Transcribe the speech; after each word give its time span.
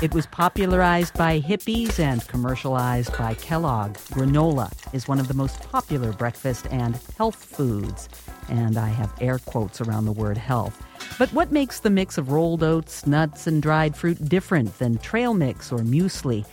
It 0.00 0.14
was 0.14 0.26
popularized 0.26 1.14
by 1.14 1.40
hippies 1.40 1.98
and 1.98 2.24
commercialized 2.28 3.18
by 3.18 3.34
Kellogg. 3.34 3.94
Granola 4.12 4.72
is 4.94 5.08
one 5.08 5.18
of 5.18 5.26
the 5.26 5.34
most 5.34 5.60
popular 5.72 6.12
breakfast 6.12 6.68
and 6.70 6.96
health 7.16 7.42
foods. 7.42 8.08
And 8.48 8.76
I 8.76 8.88
have 8.88 9.12
air 9.20 9.40
quotes 9.40 9.80
around 9.80 10.04
the 10.04 10.12
word 10.12 10.38
health. 10.38 10.80
But 11.18 11.32
what 11.32 11.50
makes 11.50 11.80
the 11.80 11.90
mix 11.90 12.18
of 12.18 12.30
rolled 12.30 12.62
oats, 12.62 13.04
nuts, 13.04 13.48
and 13.48 13.60
dried 13.60 13.96
fruit 13.96 14.28
different 14.28 14.78
than 14.78 14.98
trail 14.98 15.34
mix 15.34 15.72
or 15.72 15.78
muesli? 15.78 16.46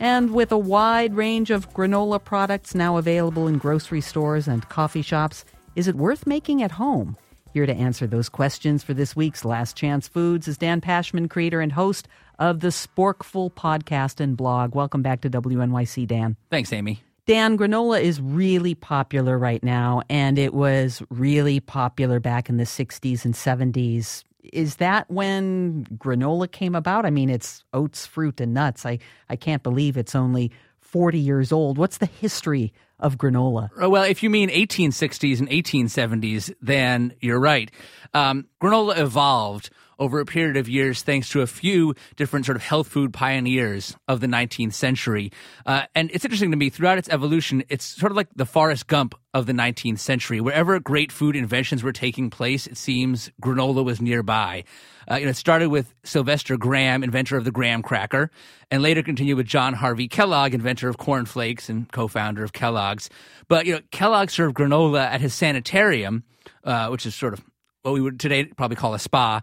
And 0.00 0.32
with 0.32 0.50
a 0.50 0.58
wide 0.58 1.14
range 1.14 1.50
of 1.50 1.72
granola 1.72 2.22
products 2.22 2.74
now 2.74 2.96
available 2.96 3.46
in 3.46 3.58
grocery 3.58 4.00
stores 4.00 4.48
and 4.48 4.68
coffee 4.68 5.02
shops, 5.02 5.44
is 5.78 5.86
it 5.86 5.94
worth 5.94 6.26
making 6.26 6.60
at 6.60 6.72
home? 6.72 7.16
Here 7.54 7.64
to 7.64 7.72
answer 7.72 8.08
those 8.08 8.28
questions 8.28 8.82
for 8.82 8.94
this 8.94 9.14
week's 9.14 9.44
Last 9.44 9.76
Chance 9.76 10.08
Foods 10.08 10.48
is 10.48 10.58
Dan 10.58 10.80
Pashman, 10.80 11.30
creator 11.30 11.60
and 11.60 11.70
host 11.70 12.08
of 12.40 12.58
the 12.58 12.68
Sporkful 12.68 13.52
podcast 13.52 14.18
and 14.18 14.36
blog. 14.36 14.74
Welcome 14.74 15.02
back 15.02 15.20
to 15.20 15.30
WNYC, 15.30 16.08
Dan. 16.08 16.36
Thanks, 16.50 16.72
Amy. 16.72 17.00
Dan, 17.26 17.56
granola 17.56 18.02
is 18.02 18.20
really 18.20 18.74
popular 18.74 19.38
right 19.38 19.62
now, 19.62 20.02
and 20.10 20.36
it 20.36 20.52
was 20.52 21.00
really 21.10 21.60
popular 21.60 22.18
back 22.18 22.48
in 22.48 22.56
the 22.56 22.64
60s 22.64 23.24
and 23.24 23.34
70s. 23.34 24.24
Is 24.52 24.76
that 24.76 25.08
when 25.08 25.84
granola 25.96 26.50
came 26.50 26.74
about? 26.74 27.06
I 27.06 27.10
mean, 27.10 27.30
it's 27.30 27.62
oats, 27.72 28.04
fruit, 28.04 28.40
and 28.40 28.52
nuts. 28.52 28.84
I, 28.84 28.98
I 29.30 29.36
can't 29.36 29.62
believe 29.62 29.96
it's 29.96 30.16
only 30.16 30.50
40 30.90 31.18
years 31.18 31.52
old. 31.52 31.76
What's 31.76 31.98
the 31.98 32.06
history 32.06 32.72
of 32.98 33.16
granola? 33.16 33.70
Uh, 33.80 33.90
well, 33.90 34.04
if 34.04 34.22
you 34.22 34.30
mean 34.30 34.48
1860s 34.48 35.38
and 35.38 35.48
1870s, 35.48 36.54
then 36.62 37.12
you're 37.20 37.38
right. 37.38 37.70
Um, 38.14 38.46
granola 38.60 38.98
evolved 38.98 39.70
over 39.98 40.20
a 40.20 40.26
period 40.26 40.56
of 40.56 40.68
years 40.68 41.02
thanks 41.02 41.28
to 41.30 41.40
a 41.40 41.46
few 41.46 41.94
different 42.16 42.46
sort 42.46 42.56
of 42.56 42.62
health 42.62 42.88
food 42.88 43.12
pioneers 43.12 43.96
of 44.06 44.20
the 44.20 44.26
19th 44.26 44.72
century. 44.72 45.32
Uh, 45.66 45.82
and 45.94 46.10
it's 46.12 46.24
interesting 46.24 46.50
to 46.50 46.56
me, 46.56 46.70
throughout 46.70 46.98
its 46.98 47.08
evolution, 47.08 47.62
it's 47.68 47.84
sort 47.84 48.12
of 48.12 48.16
like 48.16 48.28
the 48.36 48.46
Forrest 48.46 48.86
Gump 48.86 49.14
of 49.34 49.46
the 49.46 49.52
19th 49.52 49.98
century. 49.98 50.40
Wherever 50.40 50.78
great 50.80 51.12
food 51.12 51.36
inventions 51.36 51.82
were 51.82 51.92
taking 51.92 52.30
place, 52.30 52.66
it 52.66 52.76
seems 52.76 53.30
granola 53.42 53.84
was 53.84 54.00
nearby. 54.00 54.64
Uh, 55.10 55.16
you 55.16 55.24
know, 55.24 55.30
it 55.30 55.36
started 55.36 55.70
with 55.70 55.94
Sylvester 56.04 56.56
Graham, 56.56 57.02
inventor 57.02 57.36
of 57.36 57.44
the 57.44 57.50
graham 57.50 57.82
cracker, 57.82 58.30
and 58.70 58.82
later 58.82 59.02
continued 59.02 59.36
with 59.36 59.46
John 59.46 59.72
Harvey 59.72 60.06
Kellogg, 60.06 60.54
inventor 60.54 60.88
of 60.88 60.98
Corn 60.98 61.24
Flakes 61.24 61.68
and 61.68 61.90
co-founder 61.90 62.44
of 62.44 62.52
Kellogg's. 62.52 63.08
But 63.48 63.64
you 63.66 63.74
know, 63.74 63.80
Kellogg 63.90 64.30
served 64.30 64.54
granola 64.54 65.00
at 65.00 65.20
his 65.20 65.32
sanitarium, 65.32 66.24
uh, 66.64 66.88
which 66.88 67.06
is 67.06 67.14
sort 67.14 67.32
of 67.32 67.42
what 67.82 67.94
we 67.94 68.00
would 68.00 68.20
today 68.20 68.44
probably 68.44 68.76
call 68.76 68.92
a 68.92 68.98
spa, 68.98 69.40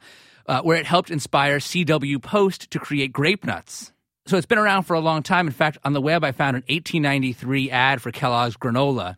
uh, 0.47 0.61
where 0.61 0.77
it 0.77 0.85
helped 0.85 1.09
inspire 1.09 1.59
C.W. 1.59 2.19
Post 2.19 2.71
to 2.71 2.79
create 2.79 3.13
grape 3.13 3.45
nuts. 3.45 3.91
So 4.27 4.37
it's 4.37 4.45
been 4.45 4.57
around 4.57 4.83
for 4.83 4.95
a 4.95 4.99
long 4.99 5.23
time. 5.23 5.47
In 5.47 5.53
fact, 5.53 5.77
on 5.83 5.93
the 5.93 6.01
web, 6.01 6.23
I 6.23 6.31
found 6.31 6.55
an 6.55 6.63
1893 6.67 7.69
ad 7.69 8.01
for 8.01 8.11
Kellogg's 8.11 8.57
granola 8.57 9.17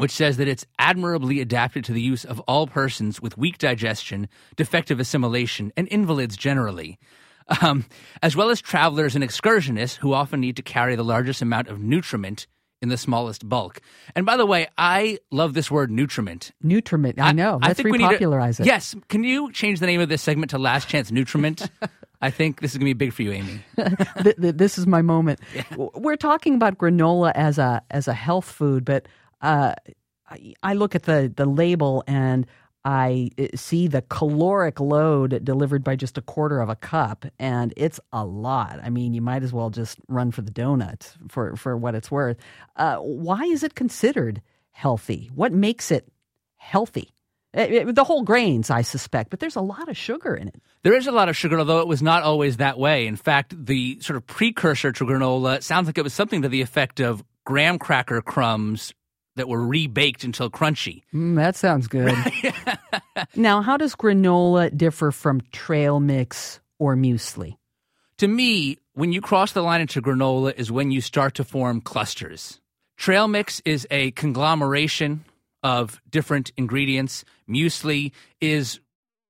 which 0.00 0.12
says 0.12 0.38
that 0.38 0.48
it's 0.48 0.64
admirably 0.78 1.42
adapted 1.42 1.84
to 1.84 1.92
the 1.92 2.00
use 2.00 2.24
of 2.24 2.40
all 2.40 2.66
persons 2.66 3.20
with 3.20 3.36
weak 3.36 3.58
digestion, 3.58 4.30
defective 4.56 4.98
assimilation, 4.98 5.70
and 5.76 5.86
invalids 5.90 6.38
generally, 6.38 6.98
um, 7.60 7.84
as 8.22 8.34
well 8.34 8.48
as 8.48 8.62
travelers 8.62 9.14
and 9.14 9.22
excursionists 9.22 9.98
who 9.98 10.14
often 10.14 10.40
need 10.40 10.56
to 10.56 10.62
carry 10.62 10.96
the 10.96 11.04
largest 11.04 11.42
amount 11.42 11.68
of 11.68 11.80
nutriment 11.80 12.46
in 12.82 12.88
the 12.88 12.96
smallest 12.96 13.48
bulk. 13.48 13.80
And 14.14 14.24
by 14.24 14.36
the 14.36 14.46
way, 14.46 14.68
I 14.78 15.18
love 15.30 15.54
this 15.54 15.70
word 15.70 15.90
nutriment. 15.90 16.52
Nutriment, 16.62 17.18
I 17.18 17.32
know. 17.32 17.58
I, 17.62 17.68
Let's 17.68 17.80
I 17.80 17.82
think 17.82 17.96
repopularize 17.96 18.56
to, 18.56 18.62
it. 18.62 18.66
Yes. 18.66 18.94
Can 19.08 19.24
you 19.24 19.52
change 19.52 19.80
the 19.80 19.86
name 19.86 20.00
of 20.00 20.08
this 20.08 20.22
segment 20.22 20.50
to 20.50 20.58
Last 20.58 20.88
Chance 20.88 21.10
Nutriment? 21.10 21.68
I 22.22 22.30
think 22.30 22.60
this 22.60 22.72
is 22.72 22.78
going 22.78 22.90
to 22.90 22.94
be 22.94 23.06
big 23.06 23.12
for 23.12 23.22
you, 23.22 23.32
Amy. 23.32 23.60
this 24.36 24.78
is 24.78 24.86
my 24.86 25.02
moment. 25.02 25.40
Yeah. 25.54 25.64
We're 25.76 26.16
talking 26.16 26.54
about 26.54 26.78
granola 26.78 27.32
as 27.34 27.58
a 27.58 27.82
as 27.90 28.06
a 28.06 28.12
health 28.14 28.44
food, 28.44 28.84
but 28.84 29.06
uh, 29.42 29.74
I 30.62 30.74
look 30.74 30.94
at 30.94 31.04
the 31.04 31.32
the 31.34 31.44
label 31.46 32.04
and 32.06 32.46
I 32.84 33.30
uh, 33.38 33.48
see 33.54 33.88
the 33.88 34.02
caloric 34.02 34.80
load 34.80 35.44
delivered 35.44 35.84
by 35.84 35.96
just 35.96 36.16
a 36.16 36.22
quarter 36.22 36.60
of 36.60 36.68
a 36.68 36.76
cup, 36.76 37.26
and 37.38 37.74
it's 37.76 38.00
a 38.12 38.24
lot. 38.24 38.80
I 38.82 38.90
mean, 38.90 39.12
you 39.12 39.20
might 39.20 39.42
as 39.42 39.52
well 39.52 39.70
just 39.70 39.98
run 40.08 40.30
for 40.30 40.42
the 40.42 40.50
donut 40.50 41.14
for 41.28 41.56
for 41.56 41.76
what 41.76 41.94
it's 41.94 42.10
worth. 42.10 42.38
Uh, 42.76 42.96
why 42.96 43.42
is 43.44 43.62
it 43.62 43.74
considered 43.74 44.40
healthy? 44.70 45.30
What 45.34 45.52
makes 45.52 45.90
it 45.90 46.10
healthy? 46.56 47.10
It, 47.52 47.72
it, 47.72 47.94
the 47.94 48.04
whole 48.04 48.22
grains, 48.22 48.70
I 48.70 48.82
suspect, 48.82 49.30
but 49.30 49.40
there's 49.40 49.56
a 49.56 49.60
lot 49.60 49.88
of 49.88 49.96
sugar 49.96 50.34
in 50.34 50.48
it. 50.48 50.62
There 50.84 50.94
is 50.94 51.06
a 51.06 51.12
lot 51.12 51.28
of 51.28 51.36
sugar, 51.36 51.58
although 51.58 51.80
it 51.80 51.88
was 51.88 52.00
not 52.00 52.22
always 52.22 52.58
that 52.58 52.78
way. 52.78 53.06
In 53.06 53.16
fact, 53.16 53.54
the 53.66 54.00
sort 54.00 54.16
of 54.16 54.26
precursor 54.26 54.92
to 54.92 55.04
granola 55.04 55.62
sounds 55.62 55.86
like 55.86 55.98
it 55.98 56.04
was 56.04 56.14
something 56.14 56.42
to 56.42 56.48
the 56.48 56.62
effect 56.62 57.00
of 57.00 57.24
graham 57.44 57.78
cracker 57.78 58.22
crumbs 58.22 58.94
that 59.40 59.48
were 59.48 59.66
rebaked 59.66 60.22
until 60.22 60.50
crunchy. 60.50 61.00
Mm, 61.14 61.36
that 61.36 61.56
sounds 61.56 61.88
good. 61.88 62.14
now, 63.34 63.62
how 63.62 63.78
does 63.78 63.96
granola 63.96 64.76
differ 64.76 65.10
from 65.10 65.40
trail 65.50 65.98
mix 65.98 66.60
or 66.78 66.94
muesli? 66.94 67.56
To 68.18 68.28
me, 68.28 68.76
when 68.92 69.14
you 69.14 69.22
cross 69.22 69.52
the 69.52 69.62
line 69.62 69.80
into 69.80 70.02
granola 70.02 70.52
is 70.54 70.70
when 70.70 70.90
you 70.90 71.00
start 71.00 71.36
to 71.36 71.44
form 71.44 71.80
clusters. 71.80 72.60
Trail 72.98 73.28
mix 73.28 73.62
is 73.64 73.86
a 73.90 74.10
conglomeration 74.10 75.24
of 75.62 76.02
different 76.10 76.52
ingredients. 76.58 77.24
Muesli 77.48 78.12
is 78.42 78.78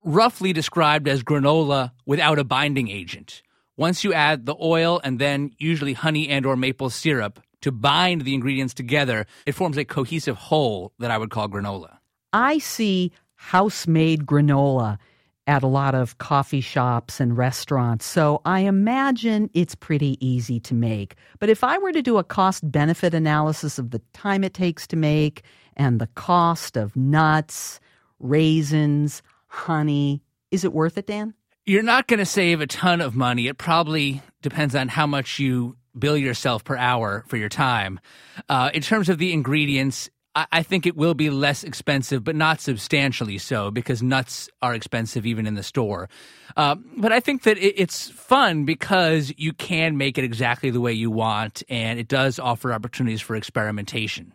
roughly 0.03 0.53
described 0.53 1.07
as 1.07 1.23
granola 1.23 1.93
without 2.05 2.41
a 2.41 2.45
binding 2.45 2.89
agent. 2.89 3.43
Once 3.77 4.03
you 4.03 4.13
add 4.13 4.45
the 4.45 4.57
oil 4.61 5.01
and 5.05 5.21
then 5.21 5.53
usually 5.57 5.93
honey 5.93 6.29
and 6.29 6.45
or 6.45 6.57
maple 6.57 6.91
syrup, 6.91 7.41
to 7.63 7.73
bind 7.73 8.23
the 8.23 8.35
ingredients 8.35 8.75
together, 8.75 9.27
it 9.47 9.53
forms 9.53 9.77
a 9.77 9.85
cohesive 9.85 10.37
whole 10.37 10.93
that 10.99 11.11
I 11.11 11.19
would 11.19 11.31
call 11.31 11.49
granola. 11.49 11.99
I 12.33 12.59
see 12.59 13.13
house 13.35 13.87
made 13.87 14.27
granola 14.27 14.99
at 15.47 15.63
a 15.63 15.67
lot 15.67 15.95
of 15.95 16.19
coffee 16.19 16.61
shops 16.61 17.19
and 17.19 17.37
restaurants, 17.37 18.07
so 18.07 18.41
I 18.45 18.61
imagine 18.61 19.51
it's 19.53 19.75
pretty 19.75 20.17
easy 20.25 20.61
to 20.61 20.75
make. 20.75 21.17
But 21.39 21.49
if 21.49 21.65
I 21.65 21.79
were 21.79 21.93
to 21.93 22.03
do 22.03 22.19
a 22.19 22.25
cost 22.25 22.71
benefit 22.71 23.15
analysis 23.15 23.79
of 23.79 23.91
the 23.91 24.01
time 24.13 24.45
it 24.45 24.55
takes 24.55 24.87
to 24.89 24.97
make 24.97 25.43
and 25.77 26.01
the 26.01 26.07
cost 26.09 26.77
of 26.77 26.95
nuts, 26.95 27.81
raisins, 28.21 29.23
honey, 29.49 30.23
is 30.51 30.65
it 30.65 30.73
worth 30.73 30.99
it, 30.99 31.07
Dan? 31.07 31.35
You're 31.67 31.83
not 31.83 32.07
going 32.07 32.19
to 32.19 32.27
save 32.27 32.61
a 32.61 32.67
ton 32.67 33.01
of 33.01 33.17
money. 33.17 33.47
It 33.47 33.59
probably 33.59 34.23
depends 34.43 34.75
on 34.75 34.89
how 34.89 35.07
much 35.07 35.39
you 35.39 35.77
bill 35.99 36.17
yourself 36.17 36.65
per 36.65 36.77
hour 36.77 37.25
for 37.29 37.37
your 37.37 37.49
time. 37.49 38.01
Uh, 38.49 38.71
in 38.73 38.83
terms 38.83 39.09
of 39.09 39.19
the 39.19 39.33
ingredients, 39.33 40.11
I, 40.35 40.47
I 40.53 40.63
think 40.63 40.87
it 40.87 40.97
will 40.97 41.15
be 41.15 41.31
less 41.31 41.65
expensive, 41.65 42.25
but 42.25 42.37
not 42.37 42.61
substantially 42.61 43.39
so, 43.39 43.71
because 43.71 44.03
nuts 44.03 44.49
are 44.63 44.75
expensive 44.75 45.27
even 45.27 45.47
in 45.47 45.55
the 45.55 45.63
store. 45.63 46.09
Uh, 46.57 46.77
but 46.97 47.13
I 47.13 47.21
think 47.21 47.43
that 47.43 47.59
it, 47.59 47.75
it's 47.77 48.11
fun 48.11 48.65
because 48.65 49.33
you 49.37 49.53
can 49.53 49.97
make 49.97 50.19
it 50.19 50.25
exactly 50.25 50.71
the 50.71 50.81
way 50.81 50.93
you 50.93 51.11
want, 51.11 51.63
and 51.69 51.99
it 51.99 52.09
does 52.09 52.39
offer 52.39 52.73
opportunities 52.73 53.21
for 53.21 53.37
experimentation. 53.37 54.33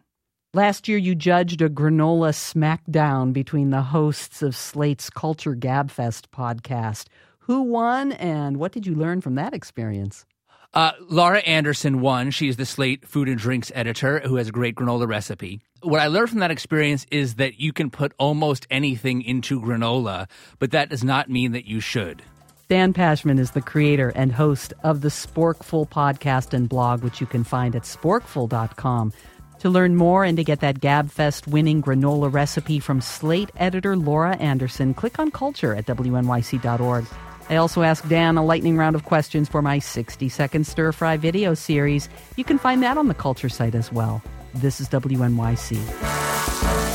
Last 0.53 0.87
year, 0.87 0.97
you 0.97 1.15
judged 1.15 1.61
a 1.61 1.69
granola 1.69 2.31
smackdown 2.31 3.33
between 3.33 3.71
the 3.71 3.81
hosts 3.81 4.41
of 4.41 4.55
Slate's 4.55 5.09
Culture 5.09 5.53
Gabfest 5.53 6.27
podcast. 6.33 7.07
Who 7.39 7.63
won, 7.63 8.13
and 8.13 8.57
what 8.57 8.71
did 8.71 8.87
you 8.87 8.95
learn 8.95 9.19
from 9.19 9.35
that 9.35 9.53
experience? 9.53 10.25
Uh, 10.75 10.91
Laura 11.07 11.39
Anderson 11.39 12.01
won. 12.01 12.31
She's 12.31 12.57
the 12.57 12.65
Slate 12.65 13.07
food 13.07 13.29
and 13.29 13.37
drinks 13.39 13.71
editor 13.73 14.19
who 14.19 14.35
has 14.35 14.49
a 14.49 14.51
great 14.51 14.75
granola 14.75 15.07
recipe. 15.07 15.61
What 15.81 16.01
I 16.01 16.07
learned 16.07 16.31
from 16.31 16.39
that 16.39 16.51
experience 16.51 17.05
is 17.09 17.35
that 17.35 17.61
you 17.61 17.71
can 17.71 17.89
put 17.89 18.11
almost 18.17 18.67
anything 18.69 19.21
into 19.21 19.61
granola, 19.61 20.27
but 20.59 20.71
that 20.71 20.89
does 20.89 21.03
not 21.03 21.29
mean 21.29 21.53
that 21.53 21.65
you 21.65 21.79
should. 21.79 22.23
Dan 22.67 22.93
Pashman 22.93 23.39
is 23.39 23.51
the 23.51 23.61
creator 23.61 24.11
and 24.15 24.33
host 24.33 24.73
of 24.83 24.99
the 24.99 25.09
Sporkful 25.09 25.87
podcast 25.87 26.53
and 26.53 26.67
blog, 26.67 27.03
which 27.03 27.21
you 27.21 27.27
can 27.27 27.43
find 27.43 27.75
at 27.75 27.83
sporkful.com. 27.83 29.13
To 29.59 29.69
learn 29.69 29.95
more 29.95 30.25
and 30.25 30.35
to 30.37 30.43
get 30.43 30.59
that 30.59 30.81
GabFest 30.81 31.47
winning 31.47 31.81
granola 31.81 32.33
recipe 32.33 32.79
from 32.79 32.99
Slate 32.99 33.51
editor 33.55 33.95
Laura 33.95 34.35
Anderson, 34.37 34.93
click 34.93 35.19
on 35.19 35.31
culture 35.31 35.73
at 35.73 35.85
wnyc.org. 35.85 37.05
I 37.49 37.57
also 37.57 37.83
asked 37.83 38.09
Dan 38.09 38.37
a 38.37 38.45
lightning 38.45 38.77
round 38.77 38.95
of 38.95 39.05
questions 39.05 39.49
for 39.49 39.61
my 39.61 39.79
60 39.79 40.29
second 40.29 40.65
stir 40.65 40.91
fry 40.91 41.17
video 41.17 41.53
series. 41.53 42.09
You 42.35 42.43
can 42.43 42.57
find 42.57 42.81
that 42.83 42.97
on 42.97 43.07
the 43.07 43.13
Culture 43.13 43.49
site 43.49 43.75
as 43.75 43.91
well. 43.91 44.21
This 44.55 44.79
is 44.79 44.89
WNYC. 44.89 46.94